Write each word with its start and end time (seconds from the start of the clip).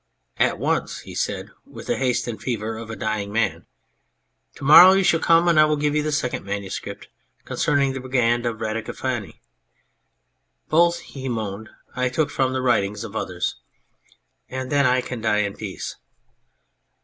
At 0.39 0.57
once," 0.57 1.01
he 1.01 1.13
said 1.13 1.51
with 1.63 1.85
the 1.85 1.95
haste 1.95 2.27
and 2.27 2.41
fever 2.41 2.75
of 2.75 2.89
a 2.89 2.95
dying 2.95 3.31
man," 3.31 3.67
to 4.55 4.63
morrow 4.63 4.93
you 4.93 5.03
shall 5.03 5.19
come 5.19 5.47
and 5.47 5.59
I 5.59 5.65
will 5.65 5.75
give 5.77 5.93
you 5.95 6.01
the 6.01 6.11
second 6.11 6.43
manuscript 6.43 7.07
concerning 7.45 7.93
the 7.93 7.99
Brigand 7.99 8.47
of 8.47 8.59
Radicofani."(" 8.61 9.41
Both," 10.71 11.01
he 11.01 11.29
moaned," 11.29 11.69
I 11.95 12.09
took 12.09 12.31
from 12.31 12.51
the 12.51 12.63
writings 12.63 13.03
of 13.03 13.15
others.")" 13.15 13.57
And 14.49 14.71
then 14.71 14.87
I 14.87 15.01
can 15.01 15.21
die 15.21 15.41
in 15.41 15.55
peace." 15.55 15.97